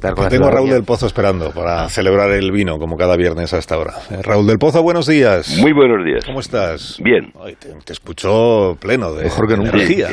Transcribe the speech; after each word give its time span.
Tengo 0.00 0.46
a 0.46 0.50
Raúl 0.50 0.70
del 0.70 0.84
Pozo 0.84 1.06
esperando 1.06 1.50
para 1.50 1.88
celebrar 1.88 2.30
el 2.30 2.52
vino, 2.52 2.78
como 2.78 2.96
cada 2.96 3.16
viernes 3.16 3.52
a 3.52 3.58
esta 3.58 3.76
hora. 3.76 3.94
Eh, 4.10 4.22
Raúl 4.22 4.46
del 4.46 4.58
Pozo, 4.58 4.80
buenos 4.82 5.08
días. 5.08 5.58
Muy 5.58 5.72
buenos 5.72 6.04
días. 6.04 6.24
¿Cómo 6.24 6.38
estás? 6.38 7.00
Bien. 7.02 7.32
te, 7.58 7.74
te, 7.84 7.92
escucho 7.92 8.76
pleno 8.80 9.12
de, 9.14 9.24
Mejor 9.24 9.48
que 9.48 9.56
nunca. 9.56 9.70
energía. 9.70 10.10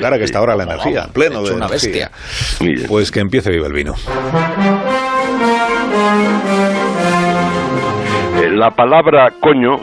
Cara 0.00 0.18
que 0.18 0.24
está 0.24 0.38
ahora 0.38 0.54
la 0.54 0.62
energía. 0.62 1.08
Pleno 1.12 1.42
de 1.42 1.54
una 1.54 1.66
energía. 1.66 2.10
bestia. 2.60 2.86
Pues 2.88 3.10
que 3.10 3.18
empiece 3.18 3.50
viva 3.50 3.66
el 3.66 3.72
vino. 3.72 3.94
Eh, 8.40 8.50
la 8.52 8.70
palabra 8.70 9.32
coño 9.40 9.80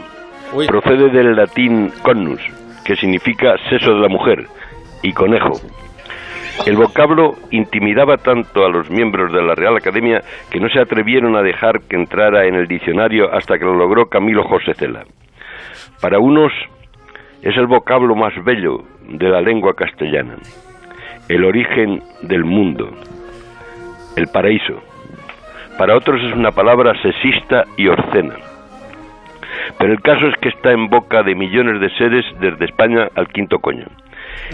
Uy. 0.54 0.68
procede 0.68 1.10
del 1.10 1.36
latín 1.36 1.92
conus, 2.02 2.40
que 2.86 2.96
significa 2.96 3.56
seso 3.70 3.92
de 3.92 4.00
la 4.00 4.08
mujer, 4.08 4.48
y 5.04 5.12
conejo. 5.12 5.60
El 6.64 6.78
vocablo 6.78 7.36
intimidaba 7.52 8.18
tanto 8.18 8.66
a 8.66 8.70
los 8.70 8.90
miembros 8.90 9.32
de 9.32 9.44
la 9.44 9.54
Real 9.54 9.78
Academia 9.78 10.22
que 10.50 10.60
no 10.60 10.68
se 10.70 10.80
atrevieron 10.80 11.36
a 11.36 11.44
dejar 11.44 11.82
que 11.82 11.96
entrara 11.96 12.46
en 12.48 12.56
el 12.56 12.68
diccionario 12.68 13.32
hasta 13.32 13.60
que 13.60 13.66
lo 13.66 13.76
logró 13.76 14.08
Camilo 14.08 14.44
José 14.44 14.74
Cela. 14.74 15.04
Para 16.02 16.18
unos 16.18 16.52
es 17.44 17.56
el 17.56 17.68
vocablo 17.68 18.16
más 18.16 18.34
bello 18.44 18.80
de 19.08 19.30
la 19.30 19.42
lengua 19.42 19.76
castellana, 19.76 20.38
el 21.30 21.46
origen 21.46 22.02
del 22.24 22.44
mundo, 22.44 22.90
el 24.16 24.28
paraíso. 24.28 24.82
Para 25.78 25.96
otros 25.96 26.20
es 26.24 26.34
una 26.34 26.52
palabra 26.52 27.00
sexista 27.02 27.66
y 27.78 27.88
obscena. 27.90 28.36
Pero 29.78 29.92
el 29.94 30.02
caso 30.02 30.26
es 30.28 30.36
que 30.42 30.50
está 30.50 30.72
en 30.72 30.88
boca 30.88 31.22
de 31.22 31.36
millones 31.36 31.80
de 31.80 31.90
seres 31.98 32.26
desde 32.40 32.66
España 32.66 33.08
al 33.16 33.28
quinto 33.28 33.60
coño. 33.60 33.86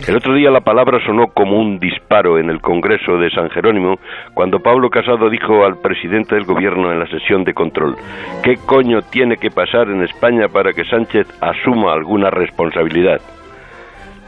El 0.07 0.15
otro 0.15 0.33
día 0.33 0.49
la 0.49 0.61
palabra 0.61 0.99
sonó 1.05 1.27
como 1.27 1.59
un 1.59 1.79
disparo 1.79 2.39
en 2.39 2.49
el 2.49 2.61
Congreso 2.61 3.17
de 3.17 3.29
San 3.29 3.49
Jerónimo 3.49 3.99
cuando 4.33 4.59
Pablo 4.59 4.89
Casado 4.89 5.29
dijo 5.29 5.65
al 5.65 5.77
presidente 5.79 6.35
del 6.35 6.45
gobierno 6.45 6.91
en 6.91 6.99
la 6.99 7.07
sesión 7.07 7.43
de 7.43 7.53
control, 7.53 7.95
¿qué 8.43 8.57
coño 8.65 9.01
tiene 9.01 9.37
que 9.37 9.51
pasar 9.51 9.89
en 9.89 10.03
España 10.03 10.47
para 10.47 10.73
que 10.73 10.85
Sánchez 10.85 11.27
asuma 11.41 11.93
alguna 11.93 12.29
responsabilidad? 12.29 13.21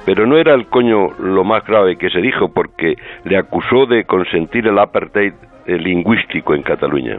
Pero 0.05 0.27
no 0.27 0.37
era 0.37 0.53
el 0.53 0.67
coño 0.67 1.11
lo 1.19 1.43
más 1.43 1.65
grave 1.65 1.97
que 1.97 2.09
se 2.09 2.19
dijo 2.19 2.49
porque 2.53 2.95
le 3.23 3.37
acusó 3.37 3.85
de 3.85 4.03
consentir 4.03 4.67
el 4.67 4.77
apartheid 4.77 5.33
lingüístico 5.65 6.53
en 6.53 6.61
Cataluña. 6.61 7.17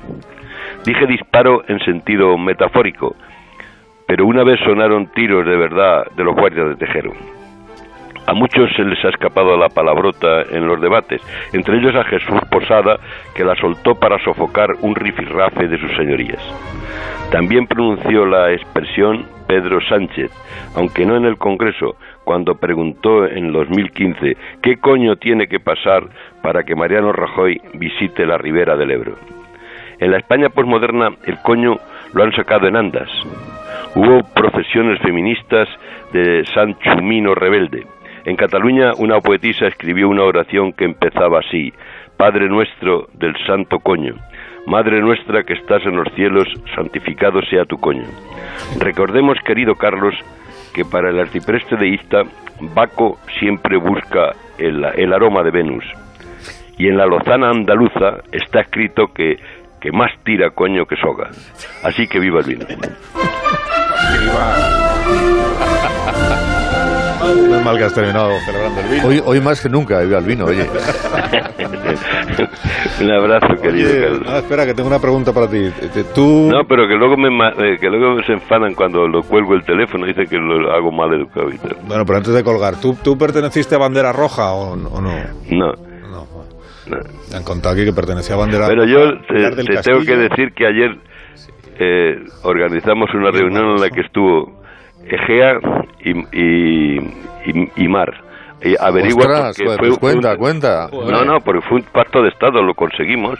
Dije 0.84 1.06
disparo 1.06 1.62
en 1.66 1.78
sentido 1.80 2.36
metafórico, 2.36 3.16
pero 4.06 4.26
una 4.26 4.44
vez 4.44 4.60
sonaron 4.60 5.06
tiros 5.12 5.46
de 5.46 5.56
verdad 5.56 6.04
de 6.14 6.24
los 6.24 6.34
guardias 6.34 6.68
de 6.68 6.76
Tejero. 6.76 7.12
A 8.26 8.32
muchos 8.32 8.70
se 8.74 8.84
les 8.84 9.04
ha 9.04 9.10
escapado 9.10 9.56
la 9.56 9.68
palabrota 9.68 10.42
en 10.50 10.66
los 10.66 10.80
debates, 10.80 11.20
entre 11.52 11.76
ellos 11.76 11.94
a 11.94 12.04
Jesús 12.04 12.40
Posada, 12.50 12.98
que 13.34 13.44
la 13.44 13.54
soltó 13.56 13.94
para 13.94 14.18
sofocar 14.24 14.70
un 14.80 14.94
rifirrafe 14.94 15.68
de 15.68 15.78
sus 15.78 15.94
señorías. 15.96 16.42
También 17.30 17.66
pronunció 17.66 18.24
la 18.24 18.52
expresión 18.52 19.26
Pedro 19.46 19.80
Sánchez, 19.82 20.30
aunque 20.74 21.04
no 21.04 21.16
en 21.16 21.26
el 21.26 21.36
Congreso, 21.36 21.96
cuando 22.24 22.54
preguntó 22.54 23.26
en 23.26 23.52
2015 23.52 24.36
qué 24.62 24.76
coño 24.78 25.16
tiene 25.16 25.46
que 25.46 25.60
pasar 25.60 26.04
para 26.42 26.62
que 26.62 26.74
Mariano 26.74 27.12
Rajoy 27.12 27.60
visite 27.74 28.24
la 28.24 28.38
ribera 28.38 28.76
del 28.76 28.90
Ebro. 28.90 29.16
En 29.98 30.10
la 30.10 30.16
España 30.16 30.48
posmoderna 30.48 31.10
el 31.26 31.38
coño 31.42 31.76
lo 32.14 32.22
han 32.22 32.32
sacado 32.32 32.66
en 32.66 32.76
andas. 32.76 33.08
Hubo 33.94 34.22
profesiones 34.34 34.98
feministas 35.00 35.68
de 36.12 36.44
San 36.54 36.78
Chumino 36.78 37.34
rebelde, 37.34 37.86
en 38.24 38.36
Cataluña 38.36 38.92
una 38.98 39.20
poetisa 39.20 39.66
escribió 39.66 40.08
una 40.08 40.24
oración 40.24 40.72
que 40.72 40.84
empezaba 40.84 41.40
así, 41.40 41.72
Padre 42.16 42.48
nuestro 42.48 43.08
del 43.14 43.34
Santo 43.46 43.78
Coño, 43.80 44.14
Madre 44.66 45.00
nuestra 45.00 45.42
que 45.42 45.52
estás 45.52 45.84
en 45.84 45.96
los 45.96 46.08
cielos, 46.14 46.48
santificado 46.74 47.42
sea 47.50 47.66
tu 47.66 47.78
coño. 47.78 48.06
Recordemos, 48.80 49.36
querido 49.44 49.74
Carlos, 49.74 50.14
que 50.72 50.86
para 50.86 51.10
el 51.10 51.20
arcipreste 51.20 51.76
de 51.76 51.88
Ista, 51.88 52.22
Baco 52.74 53.18
siempre 53.38 53.76
busca 53.76 54.32
el, 54.56 55.12
aroma 55.12 55.42
de 55.42 55.50
Venus. 55.50 55.84
Y 56.78 56.88
en 56.88 56.96
la 56.96 57.04
lozana 57.04 57.50
andaluza 57.50 58.22
está 58.32 58.60
escrito 58.60 59.08
que, 59.12 59.36
que 59.80 59.92
más 59.92 60.10
tira 60.24 60.50
coño 60.50 60.86
que 60.86 60.96
soga. 60.96 61.28
Así 61.82 62.06
que 62.06 62.18
viva 62.18 62.40
el 62.40 62.46
vino. 62.46 62.64
No 62.64 62.84
es 64.14 64.83
mal 67.64 67.76
que 67.78 67.84
has 67.84 67.94
terminado 67.94 68.30
celebrando 68.46 68.80
el 68.80 68.88
vino. 68.88 69.06
Hoy, 69.06 69.22
hoy 69.24 69.40
más 69.40 69.60
que 69.60 69.68
nunca 69.68 70.00
viva 70.00 70.18
el 70.18 70.24
vino, 70.24 70.44
oye. 70.44 70.66
Un 73.00 73.10
abrazo, 73.10 73.60
querido 73.60 73.90
Oye, 73.90 74.00
Carlos. 74.02 74.22
no, 74.26 74.36
espera, 74.36 74.66
que 74.66 74.74
tengo 74.74 74.88
una 74.88 75.00
pregunta 75.00 75.32
para 75.32 75.48
ti. 75.48 75.70
Tú, 76.14 76.48
No, 76.50 76.60
pero 76.68 76.86
que 76.86 76.94
luego 76.94 77.16
me 77.16 77.28
eh, 77.28 77.76
que 77.80 77.88
luego 77.88 78.22
se 78.22 78.32
enfadan 78.34 78.74
cuando 78.74 79.08
lo 79.08 79.22
cuelgo 79.22 79.54
el 79.54 79.64
teléfono, 79.64 80.06
dicen 80.06 80.26
que 80.26 80.36
lo 80.36 80.72
hago 80.72 80.92
mal 80.92 81.12
educado 81.12 81.50
y 81.50 81.58
tal. 81.58 81.76
bueno, 81.86 82.04
pero 82.04 82.18
antes 82.18 82.32
de 82.34 82.44
colgar, 82.44 82.80
¿tú, 82.80 82.96
tú 83.02 83.16
perteneciste 83.18 83.74
a 83.74 83.78
Bandera 83.78 84.12
Roja 84.12 84.52
o, 84.52 84.72
o 84.72 85.00
no? 85.00 85.10
No. 85.50 85.72
No. 86.10 86.26
Me 87.30 87.36
han 87.38 87.42
contado 87.44 87.74
aquí 87.74 87.84
que 87.84 87.92
pertenecía 87.94 88.34
a 88.34 88.38
Bandera 88.38 88.68
Pero 88.68 88.84
yo 88.84 89.18
te, 89.26 89.50
te 89.64 89.76
tengo 89.82 90.00
que 90.04 90.16
decir 90.16 90.52
que 90.54 90.66
ayer 90.66 90.98
eh, 91.78 92.16
organizamos 92.42 93.08
una 93.14 93.30
reunión 93.30 93.70
en 93.70 93.80
la 93.80 93.88
que 93.88 94.02
estuvo 94.02 94.53
Egea 95.08 95.58
y, 96.00 96.10
y, 96.32 96.98
y- 97.46 97.70
y 97.76 97.88
Mar. 97.88 98.12
Y 98.62 98.74
averigua 98.80 99.24
Ostras, 99.24 99.56
porque 99.58 99.64
joder, 99.64 99.78
fue 99.78 99.88
pues 99.88 99.98
cuenta, 99.98 100.32
un- 100.32 100.38
cuenta. 100.38 100.88
No, 100.92 101.24
no, 101.24 101.40
porque 101.40 101.60
fue 101.62 101.78
un 101.78 101.84
pacto 101.84 102.22
de 102.22 102.28
Estado, 102.30 102.62
lo 102.62 102.74
conseguimos. 102.74 103.38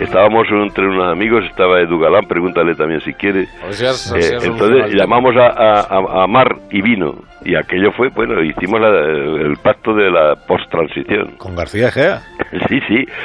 Estábamos 0.00 0.46
entre 0.50 0.86
unos 0.86 1.10
amigos, 1.10 1.44
estaba 1.50 1.80
Edu 1.80 1.98
Galán, 1.98 2.24
pregúntale 2.28 2.74
también 2.76 3.00
si 3.00 3.12
quiere. 3.14 3.42
Eh, 3.42 4.38
entonces 4.44 4.94
llamamos 4.94 5.34
a, 5.36 5.48
a- 5.48 5.80
a- 5.80 6.22
a 6.22 6.26
Mar 6.28 6.56
y 6.70 6.80
vino. 6.80 7.16
Y 7.44 7.56
aquello 7.56 7.90
fue, 7.92 8.08
bueno, 8.10 8.40
hicimos 8.42 8.80
la- 8.80 8.88
el 9.00 9.56
pacto 9.60 9.92
de 9.94 10.08
la 10.10 10.36
post-transición. 10.46 11.32
Con 11.38 11.56
García 11.56 11.88
Egea. 11.88 12.22
Sí, 12.68 12.80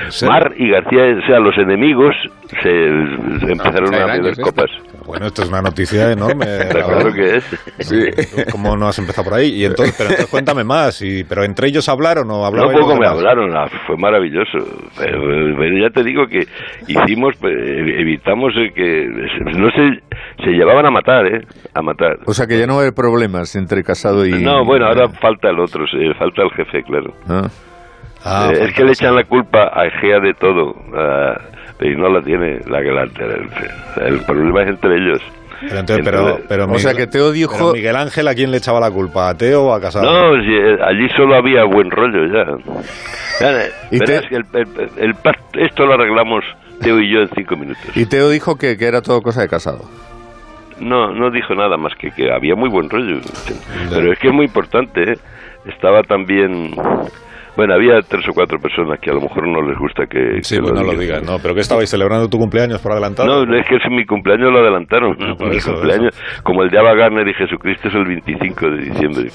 sí. 0.09 0.25
Mar 0.25 0.53
y 0.57 0.69
García, 0.69 1.03
o 1.17 1.25
sea, 1.25 1.39
los 1.39 1.57
enemigos 1.57 2.15
se, 2.61 3.39
se 3.39 3.51
empezaron 3.51 3.93
a 3.95 4.05
beber 4.05 4.35
copas. 4.41 4.69
Bueno, 5.05 5.27
esto 5.27 5.43
es 5.43 5.49
una 5.49 5.61
noticia 5.61 6.11
enorme. 6.11 6.45
Claro 6.73 7.13
que 7.13 7.37
es. 7.37 7.43
Sí. 7.79 8.05
¿Cómo 8.51 8.75
no 8.75 8.87
has 8.87 8.97
empezado 8.99 9.29
por 9.29 9.37
ahí? 9.37 9.49
Y 9.53 9.65
entonces, 9.65 9.95
pero 9.97 10.09
entonces 10.09 10.29
cuéntame 10.31 10.63
más. 10.63 11.01
Y, 11.01 11.23
¿Pero 11.23 11.43
entre 11.43 11.67
ellos 11.67 11.87
hablaron 11.89 12.29
o 12.31 12.39
No 12.39 12.45
hablaban 12.45 12.73
poco 12.73 12.95
me 12.97 13.07
hablaron, 13.07 13.55
ah, 13.55 13.67
fue 13.85 13.97
maravilloso. 13.97 14.57
Pero, 14.97 15.21
pero 15.57 15.77
ya 15.77 15.89
te 15.89 16.03
digo 16.03 16.25
que 16.27 16.45
hicimos, 16.87 17.35
pues, 17.39 17.53
evitamos 17.55 18.53
eh, 18.57 18.71
que 18.73 19.07
no 19.57 19.69
se, 19.71 20.01
se 20.43 20.51
llevaban 20.51 20.85
a 20.85 20.91
matar, 20.91 21.25
¿eh? 21.27 21.45
A 21.73 21.81
matar. 21.81 22.17
O 22.25 22.33
sea 22.33 22.47
que 22.47 22.57
ya 22.59 22.67
no 22.67 22.79
hay 22.79 22.91
problemas 22.91 23.55
entre 23.55 23.83
Casado 23.83 24.25
y... 24.25 24.31
No, 24.31 24.63
bueno, 24.65 24.85
ahora 24.87 25.09
falta 25.09 25.49
el 25.49 25.59
otro, 25.59 25.85
falta 26.17 26.43
el 26.43 26.51
jefe, 26.51 26.83
claro. 26.83 27.13
¿Ah? 27.27 27.47
Ah, 28.25 28.49
Eh, 28.53 28.65
es 28.65 28.73
que 28.73 28.81
le 28.81 28.87
la- 28.87 28.91
echan 28.93 29.15
la 29.15 29.23
culpa 29.25 29.71
a 29.73 29.85
Egea 29.87 30.19
de 30.19 30.33
todo, 30.33 30.75
y 31.81 31.95
no 31.95 32.09
la 32.09 32.21
tiene 32.21 32.59
la 32.67 32.81
que 32.81 32.91
la, 32.91 33.03
el, 33.03 33.49
el 34.13 34.19
problema 34.25 34.61
es 34.63 34.69
entre 34.69 34.95
ellos. 34.95 35.21
Pero, 35.61 35.79
entonces, 35.79 36.43
pero, 36.49 36.65
O 36.65 36.77
sea 36.79 36.93
que 36.93 37.07
Teo 37.07 37.31
dijo... 37.31 37.71
Miguel 37.73 37.95
Ángel, 37.95 38.27
¿a 38.27 38.35
quién 38.35 38.51
le 38.51 38.57
echaba 38.57 38.81
la 38.81 38.91
culpa? 38.91 39.29
¿A 39.29 39.37
Teo 39.37 39.63
o 39.63 39.73
a 39.73 39.79
Casado? 39.79 40.05
No, 40.05 40.35
eh, 40.35 40.77
allí 40.83 41.07
solo 41.15 41.35
había 41.35 41.63
buen 41.63 41.89
rollo 41.89 42.25
ya. 42.27 43.47
Eh, 43.47 43.71
Y 43.91 43.99
que 43.99 44.15
el, 44.31 44.45
el- 44.97 45.15
esto 45.53 45.85
lo 45.85 45.93
arreglamos 45.93 46.43
Teo 46.81 46.99
y 46.99 47.09
yo 47.13 47.21
en 47.21 47.29
cinco 47.33 47.55
minutos. 47.55 47.95
Y 47.95 48.05
Teo 48.05 48.29
dijo 48.29 48.57
que, 48.57 48.77
que 48.77 48.85
era 48.85 49.01
todo 49.01 49.21
cosa 49.21 49.39
de 49.41 49.47
Casado. 49.47 49.83
No, 50.81 51.13
no 51.13 51.29
dijo 51.31 51.55
nada 51.55 51.77
más 51.77 51.93
que 51.95 52.11
que 52.11 52.29
había 52.29 52.55
muy 52.55 52.67
buen 52.69 52.89
rollo. 52.89 53.19
Pero 53.89 54.11
es 54.11 54.19
que 54.19 54.27
es 54.27 54.33
muy 54.33 54.45
importante, 54.47 55.13
¿eh? 55.13 55.17
Estaba 55.65 56.03
también... 56.03 56.71
Bueno, 57.55 57.75
había 57.75 58.01
tres 58.01 58.27
o 58.27 58.33
cuatro 58.33 58.57
personas 58.59 58.99
que 58.99 59.11
a 59.11 59.13
lo 59.13 59.21
mejor 59.21 59.47
no 59.47 59.61
les 59.61 59.77
gusta 59.77 60.05
que... 60.07 60.41
Sí, 60.41 60.55
que 60.55 60.61
pues 60.61 60.73
no 60.73 60.83
lo 60.83 60.97
digas. 60.97 61.23
No, 61.23 61.37
pero 61.41 61.53
¿qué 61.53 61.61
estabais 61.61 61.89
celebrando 61.89 62.27
tu 62.27 62.37
cumpleaños 62.37 62.81
por 62.81 62.93
adelantado? 62.93 63.45
No, 63.45 63.55
es 63.55 63.67
que 63.67 63.75
es 63.75 63.81
mi 63.91 64.05
cumpleaños 64.05 64.51
lo 64.51 64.59
adelantaron. 64.59 65.15
Ah, 65.21 65.35
mi 65.39 65.57
eso, 65.57 65.73
cumpleaños, 65.73 66.41
como 66.43 66.63
el 66.63 66.69
de 66.69 66.79
Ava 66.79 66.95
Gardner 66.95 67.27
y 67.27 67.33
Jesucristo 67.33 67.89
es 67.89 67.95
el 67.95 68.05
25 68.05 68.69
de 68.69 68.77
diciembre. 68.77 69.29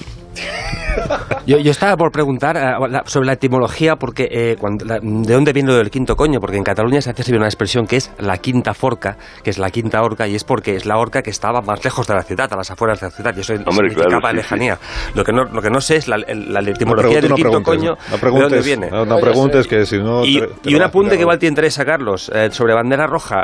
Yo, 1.46 1.58
yo 1.58 1.70
estaba 1.70 1.96
por 1.96 2.10
preguntar 2.12 2.56
la- 2.56 3.02
sobre 3.06 3.26
la 3.26 3.32
etimología, 3.34 3.96
porque 3.96 4.28
eh, 4.30 4.56
cuando, 4.58 4.84
la- 4.84 4.98
de 5.00 5.32
dónde 5.32 5.52
viene 5.52 5.70
lo 5.70 5.76
del 5.78 5.90
quinto 5.90 6.16
coño, 6.16 6.40
porque 6.40 6.56
en 6.56 6.64
Cataluña 6.64 7.00
se 7.00 7.10
hace 7.10 7.34
una 7.34 7.46
expresión 7.46 7.86
que 7.86 7.96
es 7.96 8.10
la 8.18 8.36
quinta 8.38 8.74
forca, 8.74 9.16
que 9.42 9.50
es 9.50 9.58
la 9.58 9.70
quinta 9.70 10.02
horca, 10.02 10.26
y 10.26 10.34
es 10.34 10.44
porque 10.44 10.76
es 10.76 10.84
la 10.86 10.98
horca 10.98 11.22
que 11.22 11.30
estaba 11.30 11.60
más 11.62 11.82
lejos 11.84 12.06
de 12.06 12.14
la 12.14 12.22
ciudad, 12.22 12.52
a 12.52 12.56
las 12.56 12.70
afueras 12.70 13.00
de 13.00 13.06
la 13.06 13.10
ciudad, 13.12 13.34
y 13.36 13.40
eso 13.40 13.54
Hombre, 13.54 13.88
significaba 13.90 14.20
claro, 14.20 14.30
sí, 14.30 14.36
lejanía. 14.36 14.78
Lo, 15.14 15.24
que 15.24 15.32
no, 15.32 15.44
lo 15.44 15.62
que 15.62 15.70
no 15.70 15.80
sé 15.80 15.96
es 15.96 16.08
la, 16.08 16.16
el- 16.16 16.52
la 16.52 16.60
No, 16.60 16.68
etimología 16.68 17.20
del 17.20 17.30
no 17.30 17.36
quinto 17.36 17.62
coño, 17.62 17.96
no 18.10 18.16
de 18.30 18.40
dónde 18.40 18.60
viene. 18.60 18.90
No, 18.90 19.04
no 19.06 19.18
preguntes 19.18 19.66
que 19.66 19.86
si 19.86 19.98
no... 19.98 20.24
Y, 20.24 20.40
te- 20.40 20.46
te 20.48 20.70
y 20.70 20.74
un 20.74 20.82
apunte 20.82 21.14
que 21.16 21.22
igual 21.22 21.38
te 21.38 21.46
interesa, 21.46 21.84
Carlos, 21.84 22.30
eh, 22.34 22.50
sobre 22.50 22.74
bandera 22.74 23.06
roja. 23.06 23.42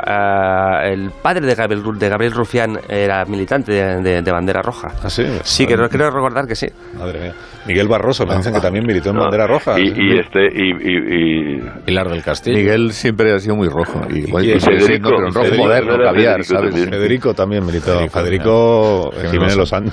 eh, 0.85 0.93
el 0.93 1.11
padre 1.11 1.45
de 1.47 1.55
Gabriel, 1.55 1.83
de 1.97 2.09
Gabriel 2.09 2.33
Rufián 2.33 2.79
era 2.87 3.25
militante 3.25 3.71
de, 3.71 4.01
de- 4.01 4.21
de 4.21 4.31
bandera 4.31 4.61
roja. 4.61 4.89
¿Ah, 5.01 5.09
sí? 5.09 5.23
Sí, 5.43 5.65
que 5.65 5.75
creo 5.75 6.11
recordar 6.11 6.45
que 6.47 6.55
sí. 6.55 6.67
Madre 6.97 7.19
mía. 7.19 7.33
Miguel 7.67 7.87
Barroso, 7.87 8.25
me 8.27 8.37
dicen 8.37 8.53
que 8.53 8.59
también 8.61 8.85
militó 8.85 9.09
en 9.09 9.17
bandera 9.17 9.47
roja. 9.47 9.79
Y, 9.79 9.87
y 9.87 10.19
este, 10.19 10.45
y, 10.53 10.69
y, 10.69 11.57
y, 11.57 11.61
Pilar 11.83 12.07
del 12.09 12.21
Castillo. 12.21 12.55
Miguel 12.57 12.93
siempre 12.93 13.33
ha 13.33 13.39
sido 13.39 13.55
muy 13.55 13.67
rojo. 13.67 14.01
Y, 14.09 14.29
bueno, 14.31 14.47
Y 14.47 14.51
pues, 14.51 14.65
Federico, 14.65 14.85
siendo, 14.87 15.09
pero 15.09 15.27
en 15.27 15.33
rojo 15.33 15.45
Federico, 15.45 15.63
moderno, 15.63 15.95
era 15.95 16.03
caviar, 16.05 16.43
Federico 16.43 16.53
¿sabes? 16.55 16.69
también. 16.71 16.89
Federico 16.89 17.33
también 17.33 17.65
militó. 17.65 17.85
Federico, 18.09 18.11
Federico 18.11 19.11
Jiménez 19.13 19.31
Jiménez 19.31 19.57
Lozano. 19.57 19.91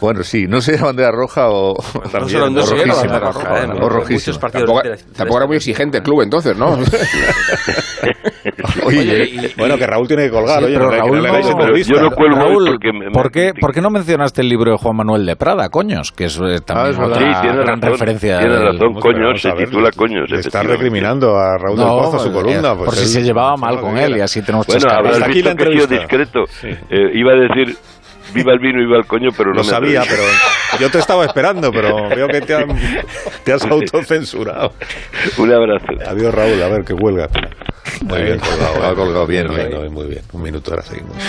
Bueno, 0.00 0.22
sí, 0.22 0.46
no 0.48 0.60
sé 0.62 0.78
bandera 0.78 1.12
roja 1.12 1.50
o... 1.50 1.74
No 2.12 2.28
solo, 2.28 2.50
no 2.50 2.62
o 2.62 2.66
rojísima. 2.66 2.94
bandera 2.94 3.18
roja, 3.20 3.64
¿eh? 3.64 3.68
O 3.80 3.88
rojísima. 3.88 4.18
Muchos 4.20 4.38
partidos 4.38 4.66
Tampoco, 4.66 4.96
tampoco 5.14 5.36
era 5.38 5.46
muy 5.46 5.56
exigente 5.56 5.98
el 5.98 6.02
club 6.02 6.22
entonces, 6.22 6.56
¿no? 6.56 6.78
Oye, 8.86 9.52
Bueno, 9.58 9.76
que 9.76 9.86
Raúl 9.86 10.08
tiene 10.08 10.24
que 10.24 10.30
colgar, 10.30 10.60
Sí, 10.60 10.64
oye, 10.66 10.78
no, 10.78 10.90
Raúl 10.90 11.22
no 11.22 11.32
no- 11.32 11.76
yo 11.76 12.00
no 12.00 12.10
cuelgo 12.10 12.36
Raúl, 12.38 12.64
porque 12.66 12.92
me- 12.92 13.06
me- 13.06 13.10
¿por, 13.12 13.30
qué, 13.30 13.52
por 13.58 13.72
qué 13.74 13.80
no 13.80 13.90
mencionaste 13.90 14.40
el 14.40 14.48
libro 14.48 14.72
de 14.72 14.78
Juan 14.78 14.96
Manuel 14.96 15.26
de 15.26 15.36
Prada, 15.36 15.68
coños? 15.68 16.12
Que 16.12 16.28
es 16.38 16.60
eh, 16.60 16.60
también 16.64 16.90
es 16.90 16.98
verdad. 16.98 17.16
otra 17.16 17.34
Sí, 17.34 17.40
tiene 17.42 17.56
gran 17.64 17.80
razón, 17.80 17.92
referencia. 17.92 18.38
tiene 18.38 18.54
del- 18.54 18.64
razón, 18.66 18.78
Pero 18.94 19.00
coño, 19.00 19.36
se 19.36 19.48
ver, 19.52 19.64
titula 19.66 19.90
Le 20.28 20.40
está 20.40 20.62
recriminando 20.62 21.36
a 21.38 21.58
Raúl 21.58 21.76
del 21.78 21.86
Pozo 21.86 22.18
su 22.18 22.28
eh, 22.28 22.32
columna. 22.32 22.74
pues 22.74 22.84
por 22.86 22.94
si 22.94 23.02
él- 23.02 23.08
se 23.08 23.22
llevaba 23.22 23.56
mal 23.56 23.80
con 23.80 23.96
él 23.98 24.16
y 24.16 24.20
así 24.20 24.42
tenemos 24.42 24.66
Bueno, 24.66 24.90
habrás 24.90 25.22
aquí 25.22 25.34
visto 25.42 25.56
que 25.56 25.64
discreto. 25.86 26.44
Eh, 26.62 27.10
iba 27.14 27.32
a 27.32 27.36
decir, 27.36 27.76
viva 28.34 28.52
el 28.52 28.58
vino, 28.60 28.78
viva 28.78 28.96
el 28.98 29.06
coño, 29.06 29.30
pero 29.36 29.50
no 29.50 29.56
Lo 29.56 29.62
me 29.64 29.68
sabía, 29.68 30.00
atreví. 30.02 30.22
pero 30.70 30.80
yo 30.82 30.90
te 30.90 30.98
estaba 30.98 31.24
esperando, 31.24 31.70
pero 31.72 32.08
veo 32.16 32.28
que 32.28 32.40
te, 32.40 32.54
han- 32.54 32.78
te 33.44 33.52
has 33.52 33.64
autocensurado. 33.66 34.72
Un 35.38 35.52
abrazo. 35.52 35.86
Adiós, 36.06 36.34
Raúl, 36.34 36.62
a 36.62 36.68
ver, 36.68 36.84
que 36.84 36.92
huelga. 36.94 37.28
Muy 38.02 38.22
bien, 38.22 38.38
colgado, 38.38 38.86
ha 38.86 38.94
colgado 38.94 39.26
bien, 39.26 39.46
Muy 39.48 39.56
bien, 39.56 39.92
muy 39.92 40.06
bien. 40.06 40.22
Un 40.32 40.42
minuto, 40.42 40.70
ahora 40.70 40.82
seguimos. 40.82 41.16